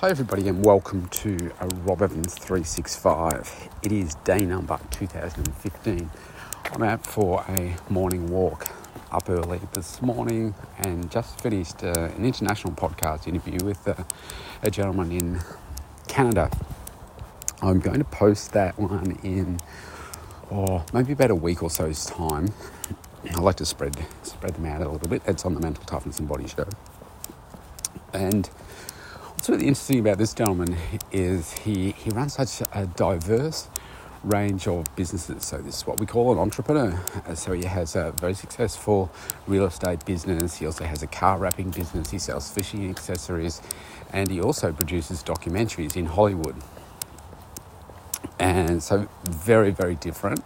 [0.00, 3.70] Hi, everybody, and welcome to a Rob Evans 365.
[3.82, 6.10] It is day number 2015.
[6.70, 8.68] I'm out for a morning walk
[9.10, 13.94] up early this morning and just finished uh, an international podcast interview with uh,
[14.62, 15.40] a gentleman in
[16.08, 16.50] Canada.
[17.62, 19.58] I'm going to post that one in,
[20.50, 22.52] or oh, maybe about a week or so's time.
[23.34, 25.22] I like to spread spread them out a little bit.
[25.26, 26.68] It's on the Mental Toughness and Body Show.
[28.12, 28.50] And
[29.46, 30.76] what's really interesting about this gentleman
[31.12, 33.68] is he, he runs such a diverse
[34.24, 35.46] range of businesses.
[35.46, 37.00] So this is what we call an entrepreneur.
[37.24, 39.08] Uh, so he has a very successful
[39.46, 40.56] real estate business.
[40.56, 42.10] He also has a car wrapping business.
[42.10, 43.62] He sells fishing accessories,
[44.12, 46.56] and he also produces documentaries in Hollywood.
[48.40, 50.42] And so very very different.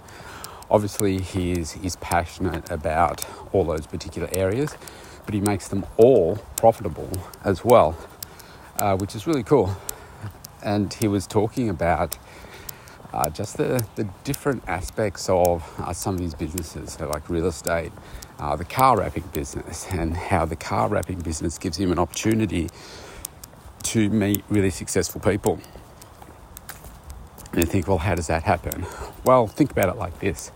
[0.70, 4.76] Obviously, he's he's passionate about all those particular areas,
[5.24, 7.10] but he makes them all profitable
[7.44, 7.96] as well,
[8.80, 9.76] uh, which is really cool.
[10.62, 12.18] And he was talking about
[13.12, 17.46] uh, just the, the different aspects of uh, some of these businesses, so like real
[17.46, 17.92] estate,
[18.38, 22.68] uh, the car wrapping business, and how the car wrapping business gives him an opportunity
[23.82, 25.60] to meet really successful people.
[27.52, 28.86] And you think, well, how does that happen?
[29.24, 30.52] Well, think about it like this: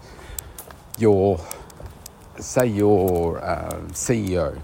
[0.98, 1.40] your,
[2.38, 4.60] say, your uh, CEO,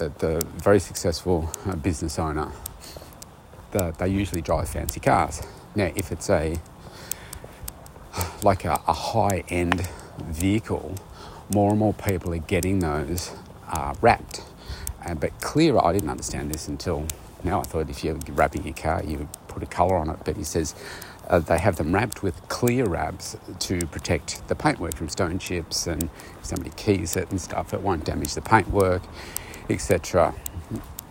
[0.00, 2.50] uh, the very successful uh, business owner,
[3.72, 5.42] the, they usually drive fancy cars.
[5.74, 6.58] Now, if it's a
[8.42, 9.88] like a, a high end
[10.24, 10.94] vehicle,
[11.54, 13.32] more and more people are getting those
[13.68, 14.42] uh, wrapped.
[15.04, 17.06] Uh, but clearer, I didn't understand this until
[17.44, 17.60] now.
[17.60, 20.18] I thought if you're wrapping your car, you would put a colour on it.
[20.24, 20.74] But he says
[21.28, 25.86] uh, they have them wrapped with clear wraps to protect the paintwork from stone chips
[25.86, 29.02] and if somebody keys it and stuff, it won't damage the paintwork,
[29.68, 30.34] etc.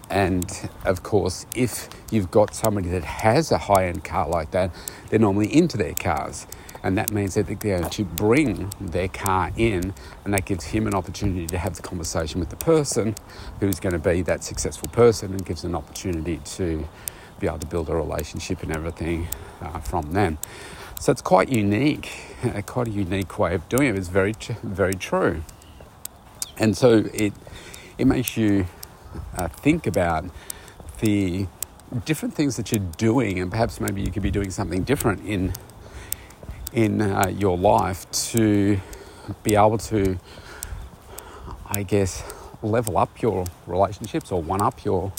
[0.10, 4.72] And of course, if you've got somebody that has a high end car like that,
[5.10, 6.48] they're normally into their cars
[6.84, 10.88] and that means that they're going to bring their car in, and that gives him
[10.88, 13.16] an opportunity to have the conversation with the person
[13.60, 16.88] who's going to be that successful person, and gives an opportunity to
[17.40, 19.28] be able to build a relationship and everything
[19.62, 20.38] uh, from them.
[21.00, 22.12] So it's quite unique,
[22.44, 23.96] uh, quite a unique way of doing it.
[23.96, 25.44] It's very, very true,
[26.58, 27.34] and so it
[28.00, 28.66] it makes you
[29.38, 30.26] uh, think about
[31.02, 31.48] the
[32.06, 35.54] different things that you're doing, and perhaps maybe you could be doing something different in
[36.72, 38.80] in uh, your life to
[39.44, 40.20] be able to,
[41.66, 42.24] I guess,
[42.62, 45.12] level up your relationships or one up your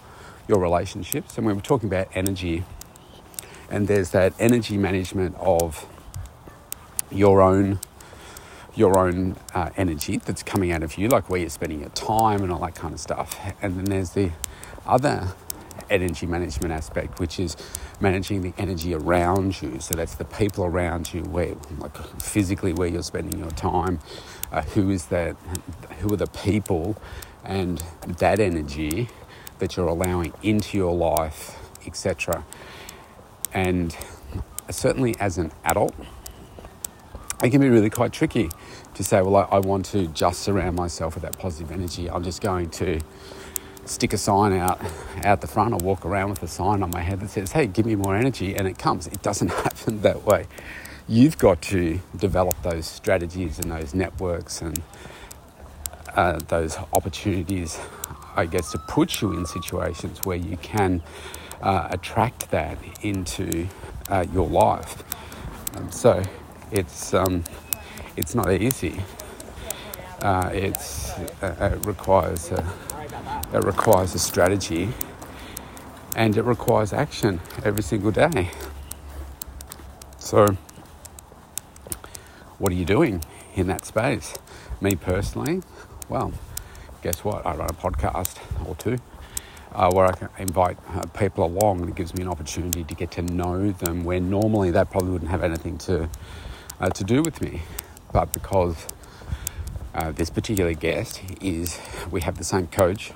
[0.48, 1.36] your relationships.
[1.36, 2.64] And we were talking about energy,
[3.70, 5.86] and there's that energy management of
[7.10, 7.78] your own
[8.74, 12.42] your own uh, energy that's coming out of you, like where you're spending your time
[12.42, 13.36] and all that kind of stuff.
[13.62, 14.30] And then there's the
[14.86, 15.28] other
[15.90, 17.56] energy management aspect, which is
[18.00, 19.80] managing the energy around you.
[19.80, 23.98] So that's the people around you, where like physically where you're spending your time,
[24.52, 25.36] uh, who is that,
[26.00, 26.96] who are the people,
[27.44, 29.08] and that energy
[29.58, 32.44] that you're allowing into your life, etc.
[33.52, 33.96] And
[34.70, 35.94] certainly as an adult,
[37.42, 38.50] it can be really quite tricky
[38.94, 42.10] to say, well, I, I want to just surround myself with that positive energy.
[42.10, 43.00] I'm just going to
[43.86, 44.80] stick a sign out
[45.24, 47.66] out the front or walk around with a sign on my head that says, hey,
[47.66, 49.06] give me more energy, and it comes.
[49.06, 50.46] It doesn't happen that way.
[51.08, 54.80] You've got to develop those strategies and those networks and
[56.14, 57.80] uh, those opportunities,
[58.36, 61.02] I guess, to put you in situations where you can
[61.62, 63.66] uh, attract that into
[64.08, 65.02] uh, your life.
[65.76, 66.22] Um, so
[66.70, 67.44] it's, um,
[68.16, 69.02] it's not easy.
[70.20, 71.10] Uh, it's,
[71.42, 72.66] uh, it requires a,
[73.52, 74.92] it requires a strategy
[76.16, 78.50] and it requires action every single day.
[80.18, 80.56] So,
[82.58, 84.34] what are you doing in that space?
[84.80, 85.62] Me personally,
[86.08, 86.32] well,
[87.02, 87.46] guess what?
[87.46, 88.36] I run a podcast
[88.66, 88.98] or two
[89.72, 93.10] uh, where I can invite uh, people along it gives me an opportunity to get
[93.12, 96.08] to know them where normally that probably wouldn't have anything to,
[96.80, 97.62] uh, to do with me.
[98.12, 98.86] But because
[99.94, 101.78] uh, this particular guest is,
[102.10, 103.12] we have the same coach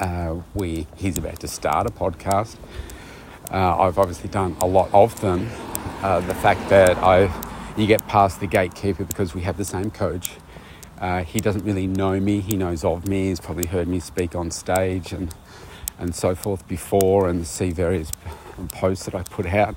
[0.00, 2.56] uh, we he's about to start a podcast.
[3.50, 5.48] Uh, I've obviously done a lot of them.
[6.02, 7.30] Uh, the fact that I
[7.76, 10.32] you get past the gatekeeper because we have the same coach.
[10.98, 12.40] Uh, he doesn't really know me.
[12.40, 13.28] He knows of me.
[13.28, 15.34] He's probably heard me speak on stage and
[15.98, 18.10] and so forth before, and see various
[18.72, 19.76] posts that I put out.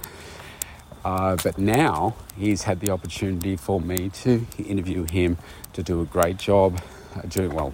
[1.04, 5.38] Uh, but now he's had the opportunity for me to interview him
[5.74, 6.80] to do a great job,
[7.16, 7.74] uh, doing well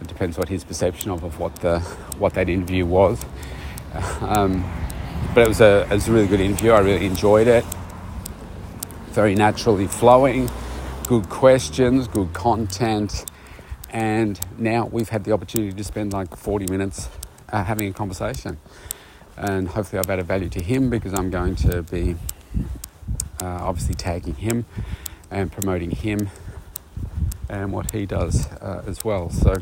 [0.00, 1.80] it depends what his perception of, of what the
[2.18, 3.24] what that interview was.
[4.20, 4.70] Um,
[5.34, 6.72] but it was a it was a really good interview.
[6.72, 7.64] I really enjoyed it.
[9.08, 10.48] Very naturally flowing,
[11.06, 13.24] good questions, good content,
[13.90, 17.08] and now we've had the opportunity to spend like 40 minutes
[17.50, 18.58] uh, having a conversation.
[19.38, 22.16] And hopefully, I've added value to him because I'm going to be
[23.40, 24.64] uh, obviously tagging him
[25.30, 26.30] and promoting him
[27.48, 29.30] and what he does uh, as well.
[29.30, 29.54] So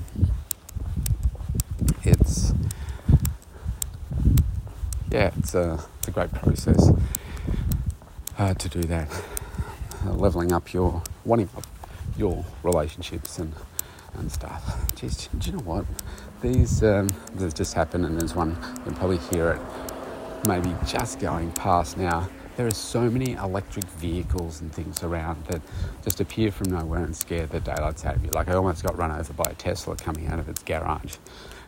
[2.03, 2.55] it's
[5.11, 6.91] yeah, it's a, it's a great process
[8.39, 9.09] uh, to do that.
[10.05, 11.65] Leveling up your, wanting up
[12.17, 13.53] your relationships and,
[14.19, 14.95] and stuff.
[14.97, 15.09] Do
[15.43, 15.85] you know what?
[16.41, 19.61] These, um, this just happened and there's one, you can probably hear it
[20.47, 22.29] maybe just going past now.
[22.57, 25.61] There are so many electric vehicles and things around that
[26.05, 28.31] just appear from nowhere and scare the daylights out of you.
[28.31, 31.17] Like I almost got run over by a Tesla coming out of its garage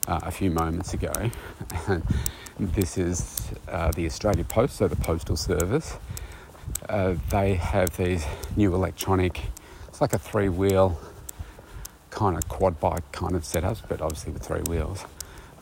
[0.06, 1.12] uh, a few moments ago.
[2.60, 5.96] This is uh, the Australia Post, so the Postal Service.
[6.88, 9.40] Uh, they have these new electronic,
[9.86, 10.98] it's like a three wheel
[12.18, 15.04] kind of quad bike kind of setups, but obviously with three wheels.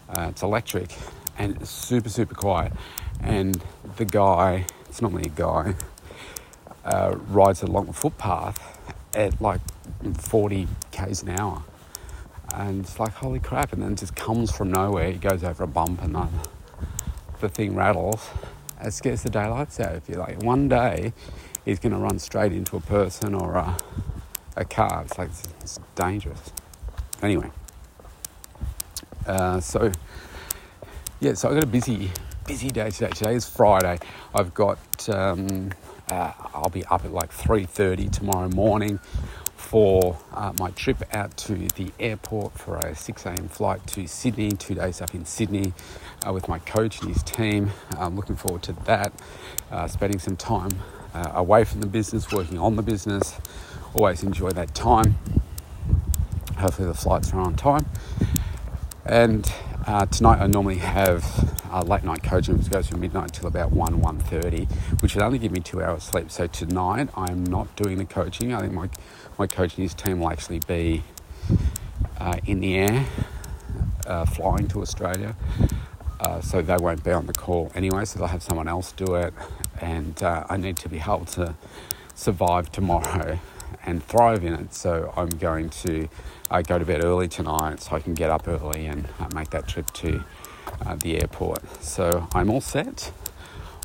[0.09, 0.91] Uh, it's electric
[1.37, 2.73] and it's super, super quiet.
[3.21, 3.63] And
[3.99, 5.75] the guy, it's normally a guy,
[6.83, 8.59] uh, rides along the footpath
[9.15, 9.61] at like
[10.17, 11.63] 40 k's an hour.
[12.55, 13.75] And it's like, holy crap.
[13.75, 15.13] And then it just comes from nowhere.
[15.13, 16.29] He goes over a bump and I,
[17.39, 18.31] the thing rattles,
[18.83, 20.15] it scares the daylights out of you.
[20.15, 21.13] Like one day,
[21.67, 23.77] he's going to run straight into a person or a,
[24.57, 25.03] a car.
[25.05, 25.31] It's like
[25.61, 26.53] it's, dangerous.
[27.23, 27.51] Anyway,
[29.27, 29.93] uh, so
[31.21, 32.11] yeah, so I got a busy,
[32.47, 33.11] busy day today.
[33.11, 33.99] Today is Friday.
[34.35, 35.73] I've got um,
[36.11, 39.01] uh, I'll be up at like three thirty tomorrow morning
[39.57, 43.49] for uh, my trip out to the airport for a 6 a.m.
[43.49, 45.73] flight to Sydney, two days up in Sydney
[46.25, 47.73] uh, with my coach and his team.
[47.99, 49.13] I'm looking forward to that,
[49.73, 50.71] uh, spending some time
[51.15, 53.39] uh, away from the business, working on the business.
[53.97, 55.17] Always enjoy that time.
[56.59, 57.87] Hopefully, the flights are on time.
[59.07, 59.51] And
[59.87, 61.25] uh, tonight I normally have
[61.73, 64.71] uh, late night coaching, which goes from midnight till about 1, 1.30,
[65.01, 66.31] which would only give me two hours sleep.
[66.31, 68.53] So tonight I'm not doing the coaching.
[68.53, 68.91] I think my,
[69.39, 71.03] my coaching his team will actually be
[72.21, 73.07] uh, in the air,
[74.07, 75.35] uh, flying to Australia.
[76.21, 79.15] Uh, so they won't be on the call anyway, so they'll have someone else do
[79.15, 79.33] it.
[79.81, 81.55] And uh, I need to be able to
[82.15, 83.39] survive tomorrow
[83.87, 84.75] and thrive in it.
[84.75, 86.09] So I'm going to
[86.51, 89.51] uh, go to bed early tonight so I can get up early and uh, make
[89.51, 90.25] that trip to
[90.85, 91.63] uh, the airport.
[91.83, 93.13] So I'm all set,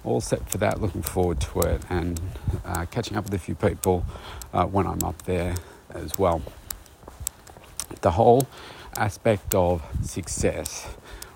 [0.03, 0.81] all set for that.
[0.81, 2.19] Looking forward to it and
[2.65, 4.05] uh, catching up with a few people
[4.53, 5.55] uh, when I'm up there
[5.93, 6.41] as well.
[8.01, 8.47] The whole
[8.97, 10.87] aspect of success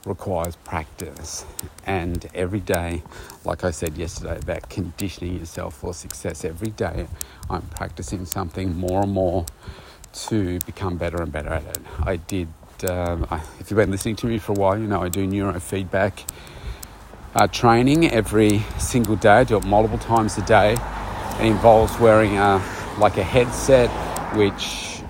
[0.06, 1.46] requires practice.
[1.86, 3.02] And every day,
[3.44, 7.08] like I said yesterday about conditioning yourself for success, every day
[7.50, 9.46] I'm practicing something more and more
[10.14, 11.80] to become better and better at it.
[12.04, 12.48] I did,
[12.88, 15.28] um, I, if you've been listening to me for a while, you know I do
[15.28, 16.30] neurofeedback
[17.34, 19.40] uh, training every single day.
[19.40, 20.78] I do it multiple times a day.
[21.40, 22.64] It involves wearing a,
[22.98, 23.90] like a headset,
[24.36, 25.02] which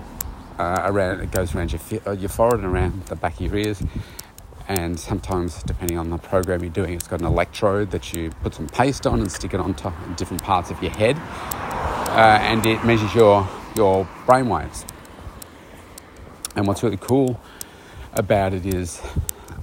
[0.58, 3.56] uh, around it goes around your, uh, your forehead and around the back of your
[3.56, 3.82] ears
[4.68, 8.54] and sometimes depending on the program you're doing it's got an electrode that you put
[8.54, 12.66] some paste on and stick it on top different parts of your head uh, and
[12.66, 14.84] it measures your your brain waves
[16.56, 17.40] and what's really cool
[18.14, 19.02] about it is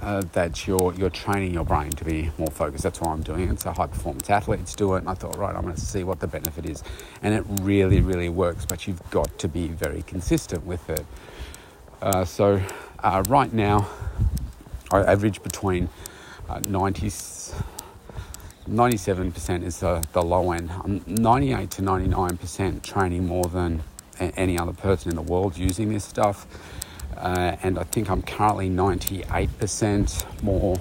[0.04, 2.84] uh, that you're you're training your brain to be more focused.
[2.84, 3.60] That's why I'm doing it.
[3.60, 6.20] So high performance athletes do it, and I thought, right, I'm going to see what
[6.20, 6.82] the benefit is,
[7.22, 8.66] and it really, really works.
[8.66, 11.06] But you've got to be very consistent with it.
[12.02, 12.60] Uh, so
[13.02, 13.88] uh, right now,
[14.90, 15.88] I average between
[16.48, 17.08] uh, 90,
[18.68, 20.70] 97% is the, the low end.
[20.70, 23.82] I'm 98 to 99% training more than
[24.18, 26.46] any other person in the world using this stuff.
[27.16, 30.76] Uh, and I think I'm currently 98% more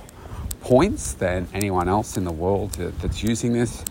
[0.62, 3.84] points than anyone else in the world that, that's using this,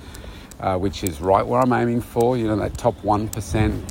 [0.61, 2.37] uh, which is right where I'm aiming for.
[2.37, 3.83] You know, that top 1%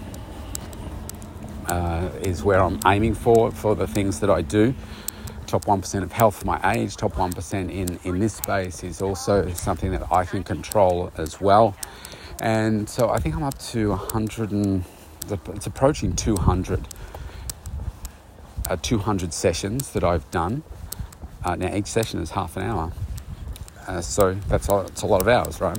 [1.67, 4.73] uh, is where I'm aiming for for the things that I do
[5.51, 9.91] top 1% of health my age, top 1% in, in this space is also something
[9.91, 11.75] that I can control as well.
[12.39, 14.85] And so I think I'm up to 100 and
[15.29, 16.87] it's approaching 200,
[18.69, 20.63] uh, 200 sessions that I've done.
[21.43, 22.93] Uh, now each session is half an hour.
[23.87, 25.77] Uh, so that's a, that's a lot of hours, right?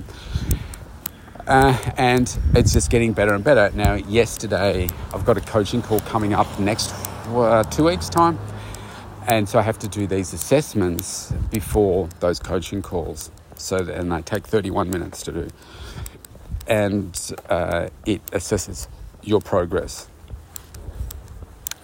[1.47, 3.75] Uh, and it's just getting better and better.
[3.75, 6.93] Now, yesterday, I've got a coaching call coming up next
[7.29, 8.39] uh, two weeks' time
[9.27, 13.31] and so I have to do these assessments before those coaching calls.
[13.57, 15.49] So, and they take 31 minutes to do.
[16.67, 18.89] And uh, it assesses
[19.23, 20.09] your progress.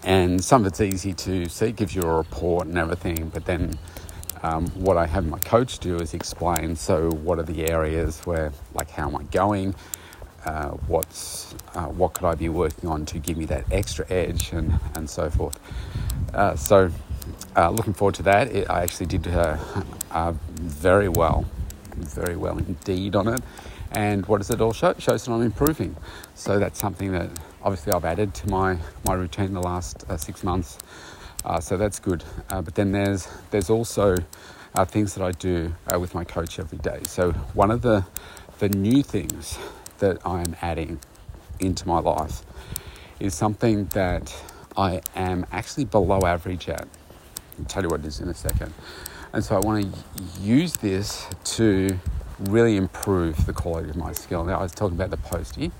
[0.02, 3.78] And some of it's easy to see, gives you a report and everything, but then
[4.42, 8.52] um, what I have my coach do is explain so, what are the areas where,
[8.74, 9.74] like, how am I going?
[10.44, 14.52] Uh, what's uh, what could I be working on to give me that extra edge
[14.52, 15.58] and, and so forth.
[16.32, 16.90] Uh, so
[17.58, 18.48] uh, looking forward to that.
[18.54, 19.56] It, I actually did uh,
[20.12, 21.44] uh, very well,
[21.96, 23.40] very well indeed on it.
[23.90, 24.90] And what does it all show?
[24.90, 25.96] It shows that I'm improving.
[26.34, 27.30] So that's something that
[27.62, 30.78] obviously I've added to my, my routine the last uh, six months.
[31.44, 32.22] Uh, so that's good.
[32.48, 34.16] But then there's there's also
[34.86, 37.00] things that I do with my coach every day.
[37.04, 38.04] So one of the
[38.58, 39.58] the new things
[39.98, 41.00] that I am adding
[41.60, 42.42] into my life
[43.20, 44.34] is something that
[44.76, 46.86] I am actually below average at.
[47.58, 48.72] I'll tell you what it is in a second.
[49.32, 51.98] And so I want to use this to
[52.38, 54.44] really improve the quality of my skill.
[54.44, 55.72] Now, I was talking about the postie.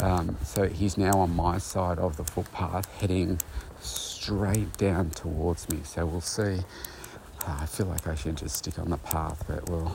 [0.00, 3.38] Um, so he's now on my side of the footpath, heading
[3.80, 5.80] straight down towards me.
[5.84, 6.60] So we'll see.
[7.46, 9.94] Uh, I feel like I should just stick on the path, but we'll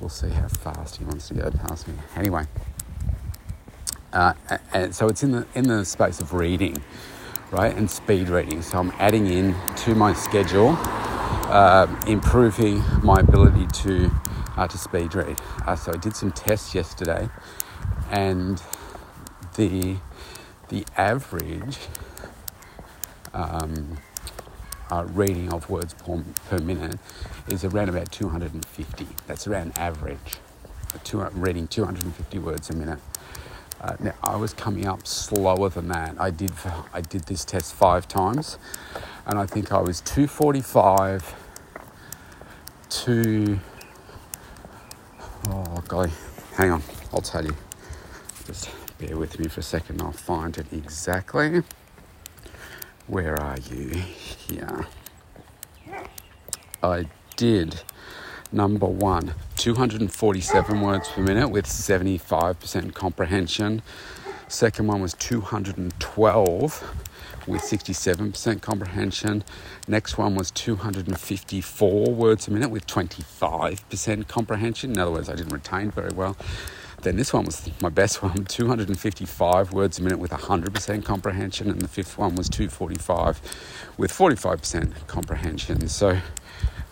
[0.00, 1.94] we'll see how fast he wants to go past me.
[2.16, 2.46] Anyway,
[4.12, 4.34] uh,
[4.72, 6.82] and so it's in the in the space of reading
[7.50, 8.62] right, and speed reading.
[8.62, 10.76] So I'm adding in to my schedule,
[11.48, 14.10] uh, improving my ability to
[14.56, 15.40] uh, to speed read.
[15.66, 17.28] Uh, so I did some tests yesterday,
[18.10, 18.62] and
[19.56, 19.96] the
[20.68, 21.78] the average
[23.32, 23.98] um,
[24.90, 26.98] uh, reading of words per, per, minute
[27.48, 29.06] is around about 250.
[29.26, 30.18] That's around average.
[31.04, 32.98] Two, reading 250 words a minute.
[33.80, 36.16] Uh, now I was coming up slower than that.
[36.18, 36.52] I did
[36.92, 38.58] I did this test five times,
[39.26, 41.34] and I think I was 245
[42.90, 43.58] to
[45.48, 46.10] oh golly,
[46.56, 46.82] hang on,
[47.12, 47.56] I'll tell you.
[48.46, 48.68] Just
[48.98, 50.02] bear with me for a second.
[50.02, 51.62] I'll find it exactly.
[53.06, 53.88] Where are you?
[53.88, 54.86] Here.
[56.82, 57.06] I
[57.36, 57.82] did
[58.52, 63.82] number one 247 words per minute with 75% comprehension.
[64.48, 67.06] Second one was 212
[67.46, 69.44] with 67% comprehension.
[69.86, 74.92] Next one was 254 words a minute with 25% comprehension.
[74.92, 76.36] In other words, I didn't retain very well.
[77.02, 81.70] Then this one was my best one 255 words a minute with 100% comprehension.
[81.70, 83.40] And the fifth one was 245
[83.96, 85.88] with 45% comprehension.
[85.88, 86.18] So,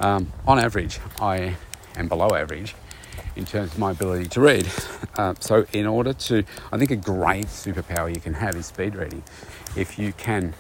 [0.00, 1.56] um, on average, I
[1.96, 2.74] am below average
[3.36, 4.66] in terms of my ability to read.
[5.16, 8.94] Uh, so, in order to, I think a great superpower you can have is speed
[8.94, 9.24] reading.
[9.74, 10.54] If you can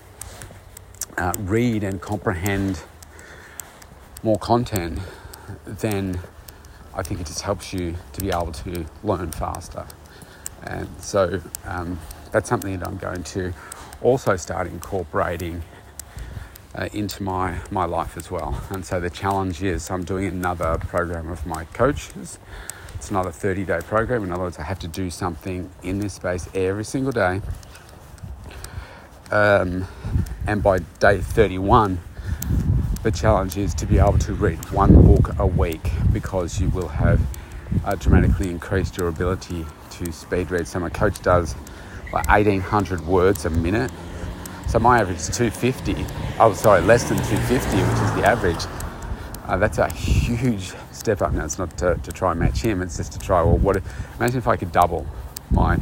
[1.16, 2.82] uh, read and comprehend
[4.24, 4.98] more content,
[5.64, 6.18] then
[6.92, 9.86] I think it just helps you to be able to learn faster.
[10.64, 12.00] And so um,
[12.32, 13.52] that's something that I'm going to
[14.02, 15.62] also start incorporating
[16.78, 18.62] uh, into my, my life as well.
[18.70, 22.38] And so the challenge is I'm doing another program of my coaches.
[22.94, 24.22] It's another 30 day program.
[24.22, 27.40] In other words, I have to do something in this space every single day.
[29.30, 29.86] Um,
[30.46, 32.00] and by day 31,
[33.02, 36.88] the challenge is to be able to read one book a week because you will
[36.88, 37.20] have
[37.84, 40.66] uh, dramatically increased your ability to speed read.
[40.66, 41.54] So my coach does
[42.12, 43.90] like 1800 words a minute
[44.68, 46.04] so my average is 250.
[46.38, 48.66] Oh, sorry, less than 250, which is the average.
[49.46, 51.32] Uh, that's a huge step up.
[51.32, 52.82] Now it's not to, to, try and match him.
[52.82, 53.42] It's just to try.
[53.42, 53.80] Well, what?
[54.18, 55.06] Imagine if I could double
[55.50, 55.78] my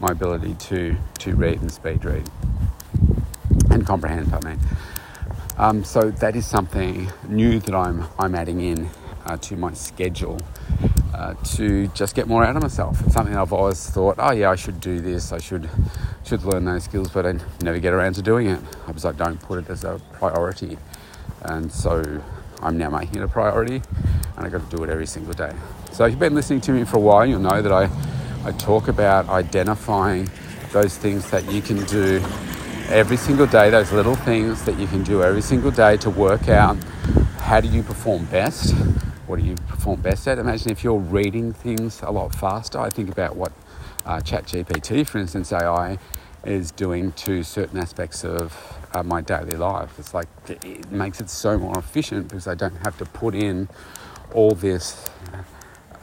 [0.00, 2.28] my ability to to read and speed read
[3.70, 4.34] and comprehend.
[4.34, 4.58] I mean,
[5.56, 8.90] um, so that is something new that I'm I'm adding in
[9.24, 10.38] uh, to my schedule
[11.18, 13.04] uh, to just get more out of myself.
[13.04, 15.32] It's something I've always thought, oh yeah, I should do this.
[15.32, 15.68] I should
[16.24, 19.10] should learn those skills, but I never get around to doing it I because I
[19.12, 20.78] don't put it as a priority.
[21.42, 22.22] And so
[22.62, 23.82] I'm now making it a priority,
[24.36, 25.52] and I got to do it every single day.
[25.90, 27.90] So if you've been listening to me for a while, you'll know that I
[28.44, 30.30] I talk about identifying
[30.70, 32.22] those things that you can do
[32.90, 33.70] every single day.
[33.70, 36.76] Those little things that you can do every single day to work out
[37.40, 38.72] how do you perform best
[39.28, 40.38] what do you perform best at?
[40.38, 42.78] Imagine if you're reading things a lot faster.
[42.78, 43.52] I think about what
[44.06, 45.98] uh, ChatGPT, for instance, AI,
[46.44, 48.56] is doing to certain aspects of
[48.94, 49.98] uh, my daily life.
[49.98, 53.68] It's like it makes it so more efficient because I don't have to put in
[54.32, 55.04] all this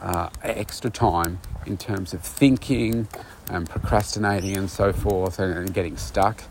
[0.00, 3.08] uh, extra time in terms of thinking
[3.50, 6.42] and procrastinating and so forth and, and getting stuck.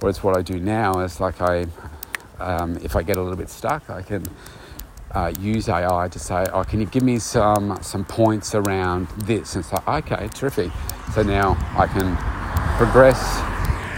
[0.00, 1.66] Whereas what I do now is like I
[2.38, 4.24] um, if I get a little bit stuck, I can
[5.12, 9.54] uh, use AI to say, "Oh, can you give me some some points around this?"
[9.54, 10.70] And it's like, "Okay, terrific."
[11.14, 12.16] So now I can
[12.76, 13.20] progress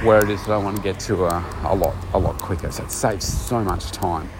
[0.04, 2.70] where it is that I want to get to a, a lot a lot quicker.
[2.70, 4.30] So it saves so much time.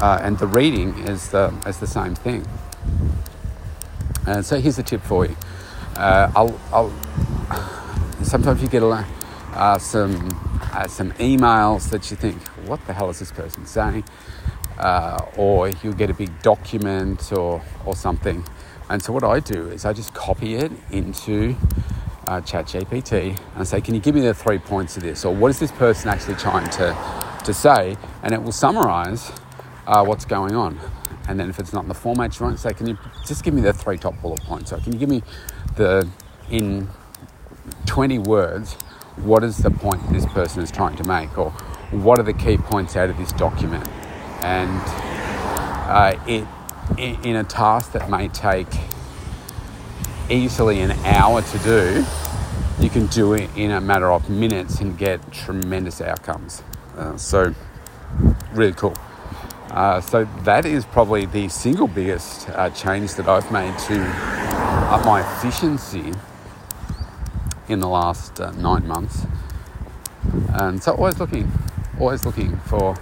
[0.00, 2.46] Uh, and the reading is the is the same thing.
[4.26, 5.36] And so here's a tip for you.
[5.96, 6.92] Uh, I'll, I'll,
[8.22, 9.04] sometimes you get a,
[9.54, 10.28] uh, some
[10.72, 14.04] uh, some emails that you think, what the hell is this person saying?
[14.80, 18.44] Uh, or you'll get a big document or or something.
[18.90, 21.54] And so what I do is I just copy it into
[22.26, 25.24] uh, ChatGPT and say, can you give me the three points of this?
[25.24, 26.96] Or what is this person actually trying to,
[27.44, 27.96] to say?
[28.22, 29.30] And it will summarize
[29.86, 30.78] uh, what's going on.
[31.28, 33.54] And then if it's not in the format you want, say, can you just give
[33.54, 34.72] me the three top bullet points?
[34.72, 35.22] Or can you give me
[35.76, 36.08] the,
[36.50, 36.88] in
[37.86, 38.74] 20 words,
[39.16, 41.38] what is the point this person is trying to make?
[41.38, 41.50] Or
[41.90, 43.88] what are the key points out of this document?
[44.42, 44.80] And
[45.90, 46.46] uh, it,
[46.98, 48.68] in a task that may take
[50.28, 52.04] easily an hour to do,
[52.80, 56.62] you can do it in a matter of minutes and get tremendous outcomes.
[56.96, 57.54] Uh, so,
[58.52, 58.94] really cool.
[59.70, 64.02] Uh, so, that is probably the single biggest uh, change that I've made to
[64.90, 66.12] up my efficiency
[67.68, 69.26] in the last uh, nine months.
[70.54, 71.50] And so, always looking,
[71.98, 72.96] always looking for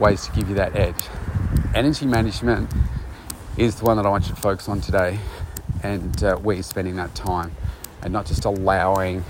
[0.00, 0.96] ways to give you that edge.
[1.74, 2.72] Energy management
[3.56, 5.18] is the one that I want you to focus on today
[5.82, 7.52] and uh, where you're spending that time
[8.02, 9.22] and not just allowing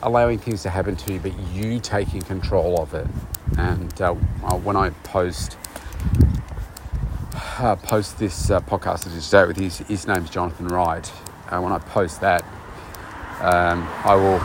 [0.00, 3.06] allowing things to happen to you but you taking control of it.
[3.56, 5.56] And uh, when I post
[7.58, 11.10] uh, post this uh, podcast today with his, his name's Jonathan Wright.
[11.48, 12.42] Uh, when I post that
[13.40, 14.38] um, I will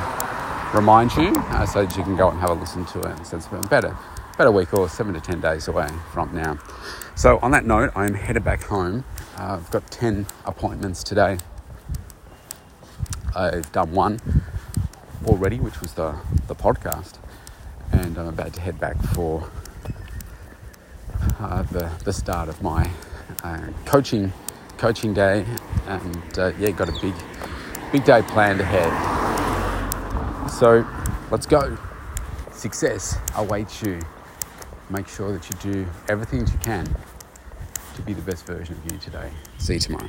[0.74, 3.38] remind you uh, so that you can go and have a listen to it so
[3.38, 3.96] it's been better
[4.36, 6.58] about a week or seven to ten days away from now
[7.16, 9.04] so on that note I'm headed back home
[9.38, 11.40] uh, I've got 10 appointments today.
[13.36, 14.20] I've done one
[15.26, 16.16] already, which was the,
[16.48, 17.16] the podcast,
[17.92, 19.50] and I'm about to head back for
[21.40, 22.92] uh, the, the start of my
[23.44, 24.32] uh, coaching
[24.78, 25.46] coaching day,
[25.88, 27.14] and uh, yeah, got a big
[27.92, 28.92] big day planned ahead.
[30.52, 30.86] So
[31.32, 31.76] let's go.
[32.52, 34.00] Success awaits you.
[34.94, 36.86] Make sure that you do everything that you can
[37.96, 39.32] to be the best version of you today.
[39.58, 40.08] See you tomorrow.